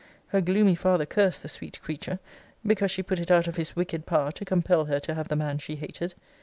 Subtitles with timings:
[0.29, 2.17] Her gloomy father cursed the sweet creature,
[2.65, 5.35] because she put it out of his wicked power to compel her to have the
[5.35, 6.15] man she hated.